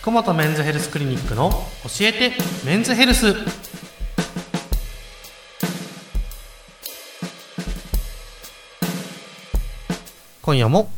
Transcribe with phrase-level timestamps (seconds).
[0.00, 2.32] 福本メンズヘルスクリニックの教えて
[2.64, 3.34] メンズヘルス。
[10.40, 10.88] 今夜も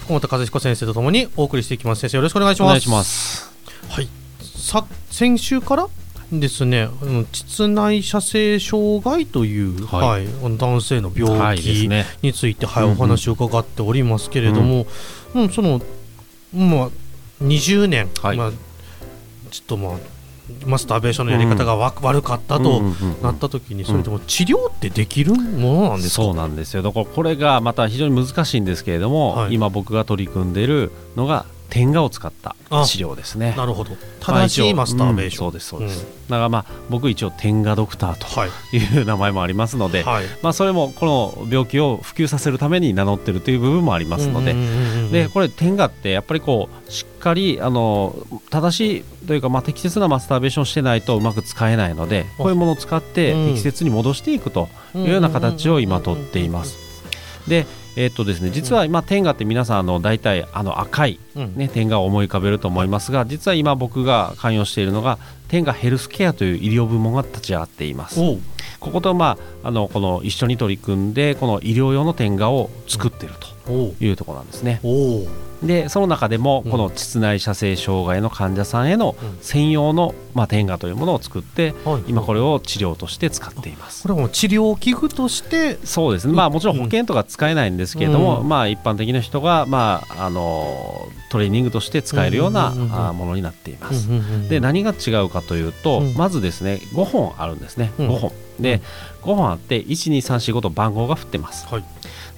[0.00, 2.00] 福本和彦先生とともにお送りしていきます。
[2.00, 2.68] 先生よろしくお願いします。
[2.68, 3.52] お願いします。
[3.90, 4.08] はい。
[4.40, 5.88] さ先週から？
[6.32, 12.04] ですね、うん膣内射精障害という、ははいい男性の病気ね。
[12.22, 14.86] について、はいうんうんお話を伺っておりますけれども、
[15.34, 15.80] うんその、
[16.52, 16.90] まあ、
[17.42, 18.36] 20年、はい。
[18.36, 18.50] まあ、
[19.50, 19.96] ちょっとまあ
[20.64, 23.22] マスターベーションのやり方がわ、悪かったとうんうんうんうん。
[23.22, 26.82] なった時に、それでも治療ってできるものなんですか、そうなんですよ。
[26.82, 29.54] だからこれがまた非常に難しいんですけれども、はい。
[29.54, 33.54] 今僕が取り組んでいるのが点画を使ったあ治療ですね。
[33.56, 33.90] なるほど。
[34.74, 36.28] マスターベーション、うんそうですそうです、うん。
[36.28, 38.50] だからまあ僕一応点画ドクターはい。
[38.70, 40.24] という名前もありますので、はい。
[40.42, 44.54] まあそれもこの病気を普及させるために名乗ってるという部分もありますので、
[45.12, 48.16] でこれ点画ってやっぱりこうしっかりあの
[48.50, 53.46] 正しいというか、まあ、適切なマスターベーションをしてないとうまく使えないのでこういうものを使ってうん。
[53.56, 56.76] 適切に戻していくというような形を今取っています。
[57.48, 57.66] で
[57.96, 68.20] えっとですね、実は今、点画って皆さんあの大体あの赤い、うんね、点画を思い浮かべると思いますが実は今僕が関与しているのが点画ヘルスケアという医療部門が立ち上がっています。
[68.80, 73.34] ここと、まあ、あのこの一緒に取り組んでこの医療用の点画を作っている
[73.66, 74.80] というところなんですね。
[74.82, 76.70] おうでその中でもうん。
[76.70, 79.38] この膣内射精障害の患者さんへのうん。
[79.40, 82.04] 専用の、まあ、点画というものを作ってはい。
[82.08, 84.02] 今これを治療として使っています。
[84.02, 84.08] こ。
[84.08, 85.78] れはもう治療器具として？
[85.84, 88.48] そうですね、まあ、もちろん保険とか使えないんですけれども、うん。
[88.48, 94.08] まあ、一般的な人が、まあ、あのトレーニングとして使えるようなうものになっています。
[94.48, 96.14] で何が違うかというと、うん。
[96.14, 98.08] まずですね5本あるんですね、うん。
[98.10, 98.32] 5本。
[98.60, 98.80] で
[99.22, 101.66] 5本あって12345と番号が振ってます。
[101.66, 101.84] はい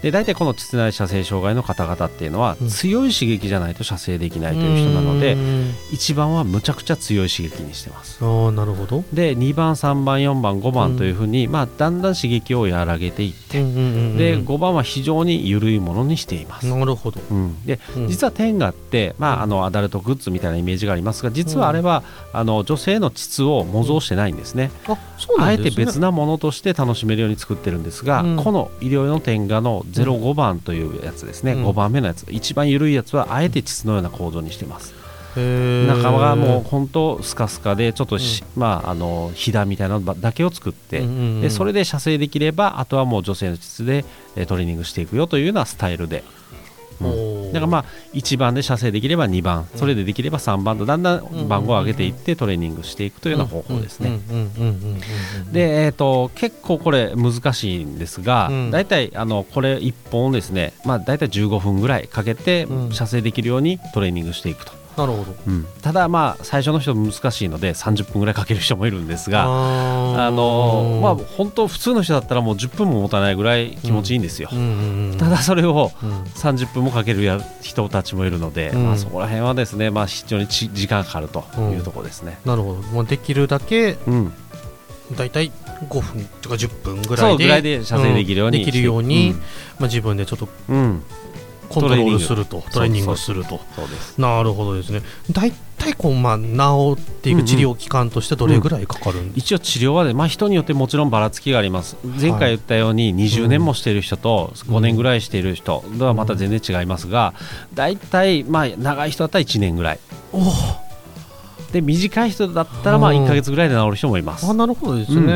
[0.02, 2.68] で大体この膣内射精障害の方々っていうのは、うん。
[2.68, 5.40] 強い刺激じゃないと射精できないという人なのでうん。
[5.92, 8.24] 1番はむちゃくちゃ強い刺激にしてます。
[8.24, 9.04] ああなるほど。
[9.12, 17.20] で2番3番4番5番というふうに、まあ、だんだん刺激を和らげていって、で5番は非常に緩いものにしています、なるほど。
[17.30, 18.08] うん、でうん。
[18.08, 22.02] 実はテンガって、まあ、あのアダルトグッズみたいなイメージがありますが実はあれは、
[22.32, 25.84] あの女性の膣を模造してないんですね、あそうなあえんですね。
[25.84, 28.36] て別なものとして楽しめるように作ってるんですが、うん。
[28.36, 31.66] この医療用のテンガの05番というやつですね、うん。
[31.66, 32.26] 5番目のやつ。
[32.28, 34.94] 一番緩いやつはあえて膣のような構造にしてます。
[35.36, 41.40] 中がもう本当スカスカでちょっとし、まああのひだみたいなのだけを作って、うんうんうん。
[41.42, 44.04] でそれで射精できればあとはもう女性の膣で
[44.36, 46.24] えートレーニングしていくよというようなスタイルで、
[47.00, 49.66] うんだからまあ1番で射精できれば2番。
[49.76, 54.18] それでできれば3番とだんだん番号を上げていってトレーニングしていくというような方法ですね。
[55.52, 58.70] で、えー、と結構これ難しいんですが、うん。
[58.70, 62.92] 大体あのこれ1本をですね、まあ、大体15分ぐらいかけてうん。
[62.92, 65.34] 射精できるようにトレーニングしていくと、なるほど。
[65.82, 76.22] ただまあ最初の人難しいので30分ぐらいかける人もいるんですがあのまあ本当普通の人だったらもう10分も持たないぐらい気持ちいいんですよ、うんうんうんただそれをうん。
[76.22, 78.84] 30分もかけるや人たちもいるので、うん。
[78.86, 82.38] まあ、そこら辺はですね、まあ、非常にち時間かかるというところですね。
[82.44, 82.82] なるほど。
[82.82, 84.32] もうできるだけうん、
[85.16, 85.52] だいたい
[85.88, 89.34] 5分とか10分ぐらそいうでぐらいで射精できるようにんできるように、
[89.78, 91.04] まあ、自分でちょっとうん、うん
[91.68, 93.60] コントロールするとトトレーニングすると。
[94.16, 95.02] なるほどですね。
[95.30, 101.96] 大体こうまあ治っていく治療期間としてどれぐらいかかるんです一応治療はね、まあ、人によってもちろんばらつきがあります。
[102.04, 107.34] 前回言ったように20年もしている人と5年ぐらいしている人ではまた全然違いますが
[107.74, 109.98] 大体まあ長い人だったら1年ぐらい。
[110.32, 110.87] おお
[111.72, 113.24] で短い人だったらまあうん。
[113.24, 114.46] 1か月ぐらいで治る人もいます。
[114.46, 115.26] あなるほどですね、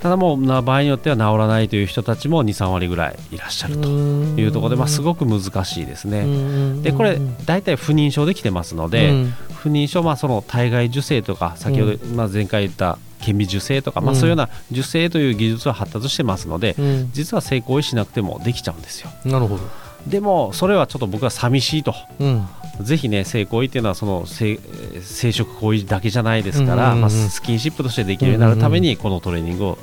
[0.00, 6.82] ただもうな場合によっては治らないという人たちも23割ぐらいいらっしゃるというところで、まあ、すごく難しいですね。
[6.82, 14.16] でこれ大体不妊症できてますので、不妊症、まあ、その体外受精とか先ほど、まあ、前回言った顕微授精とか、まあ、うん。
[14.16, 17.10] そういうような受精という技術は発達してますので、うん。
[17.12, 19.10] 実は性行為しなくてもできちゃうんですよ。
[19.24, 19.62] なるほど、
[20.06, 22.48] でもそれはちょっと僕は寂しいとうん
[22.80, 24.58] ぜひね性行為っていうのはその性
[25.02, 27.00] 生殖行為だけじゃないですから、うんうんうん。
[27.02, 29.78] まあ、スキンシップとしてできるようになるためにこのトレーニングを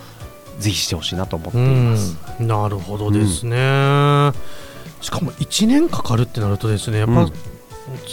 [0.60, 2.18] ぜひしてほしいなと思っています。
[2.40, 4.32] うんなるほどですね、
[5.02, 7.34] しかも1年かかるってなるとですねやっぱ、うん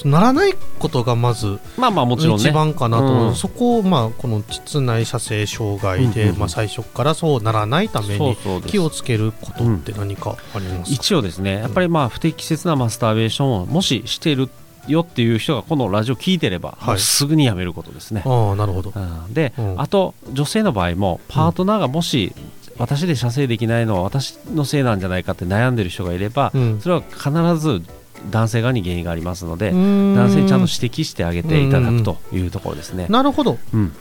[0.05, 2.43] ならないことがまずまあまあもちろんね。
[2.43, 6.39] 一番かなとそこをまあこの膣内射精障害で、うんうんうん。
[6.41, 8.37] まあ、最初からそうならないために
[8.67, 14.51] 気をつけることって何かありますか、一応ですねやっぱりまあ不適切なマスターベーションをもししている
[14.89, 16.99] よっていう人がこのラジオ聞いてれば、はい。
[16.99, 18.23] すぐにやめることですね。
[18.25, 19.35] ああなるほど、うん。
[19.35, 19.81] で、うん。
[19.81, 22.35] あと女性の場合もパートナーがもし、
[22.79, 26.81] 私で射精できないのは私のせいなんじゃないかって悩んでる人がいれば、うん。
[26.81, 27.83] それは必ず
[28.31, 33.07] 男性側に原因がありますので男性にちゃんと指摘してあげていただくというところですね。
[33.09, 33.93] なるほど、うん。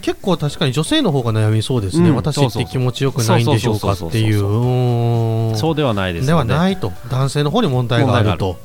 [0.00, 2.16] 結構確かに女性の方が悩みそうですね、うん。
[2.16, 5.52] 私って気持ちよくないんでしょうかっていう。
[5.52, 6.92] うそうではないですではないと。
[7.10, 8.58] 男性の方に問題があると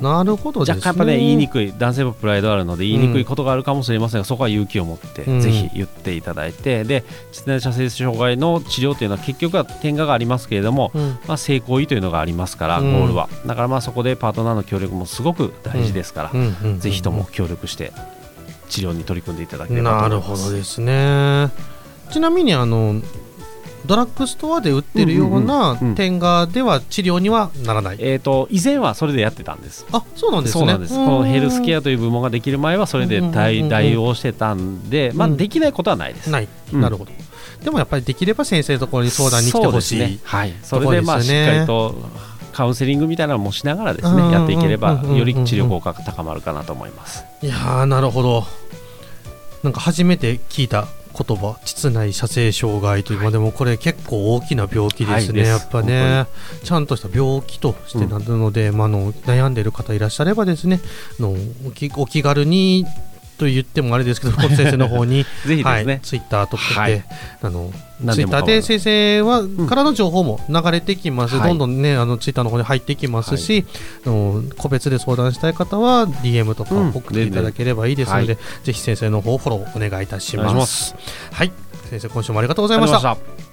[0.00, 0.78] なるほどですね。
[0.78, 5.40] 若干やっぱね言いにくい男性もプライドあるので言いにくいことがあるかもしれませんが、そこは勇気を持ってうん。
[5.40, 11.18] ぜひ言っていただいて、で膣内射精障害の治療というのは結局は点がありますけれども、うん。
[11.26, 12.92] まあ、性行為というのがありますから、うん。
[12.92, 13.28] ゴールは。
[13.46, 17.92] だからまあそこでパートナーの協力もすごく大事ですから、うんうんうんぜひとも協力して
[18.68, 20.44] 治療に取り組んでいただければとなる思います。
[20.44, 21.50] ほどですね。
[22.10, 23.00] ちなみにあの
[23.88, 29.86] ドラッグストアで売ってるような点がでは治療にはならない、えー、と以前はそれでやってたんです。
[29.90, 30.60] あそうなんですね。
[30.60, 30.94] そうなんです。
[30.94, 35.36] このヘルスケアアという部門ができる前はそれでうんうんうんうん対対応してたんで、まあ、うん。
[35.36, 36.30] できないことはないです。
[36.30, 36.80] ない、うん。
[36.80, 37.12] なるほど。
[37.62, 40.18] でもやっぱりできれば先生のところに相談に来てほしい、ね。
[40.22, 41.94] はい、それでまあしっかりと
[42.52, 47.24] カウンセリングみたいなのもしながらですねやっていければより治療効果が高まるかなと思います。
[47.42, 48.44] いやーなるほど。
[49.62, 56.26] なんか初めて聞いた言葉膣内射精障害という、まあでもこれ結構大きな病気ですね、はいやっぱね。
[56.64, 60.80] ちゃんとした病気としてなるので、まあ、あの悩んでいる方いらっしゃればですね
[61.18, 61.34] あの
[61.96, 62.84] お気軽に
[63.38, 67.04] と言ってもあれですけど、先生の方に、 ぜひですはいね、、ツイッターとかで、はい。
[67.42, 67.70] あの
[68.12, 71.48] ツイッターで先生は、からの情報も流れてきます、はい。
[71.48, 73.64] どんどんね、あのツイッターの方に入ってきますし、
[74.04, 76.88] あの個別で相談したい方は、DM とかうん。
[76.88, 80.60] 送っていただければいいですので、はぜひ先生の方フォローお願いいたしお願いしま。
[80.60, 80.88] ます。
[80.88, 80.94] す。
[81.32, 81.52] はい、
[81.90, 82.48] 先生、今週もあり。
[82.48, 83.47] がとうございました。